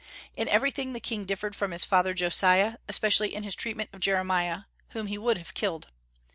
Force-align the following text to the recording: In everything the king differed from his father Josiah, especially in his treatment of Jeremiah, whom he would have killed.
In 0.35 0.49
everything 0.49 0.93
the 0.93 0.99
king 0.99 1.25
differed 1.25 1.55
from 1.55 1.69
his 1.69 1.85
father 1.85 2.15
Josiah, 2.15 2.77
especially 2.89 3.35
in 3.35 3.43
his 3.43 3.53
treatment 3.53 3.91
of 3.93 3.99
Jeremiah, 4.01 4.61
whom 4.93 5.05
he 5.05 5.17
would 5.19 5.37
have 5.37 5.53
killed. 5.53 5.89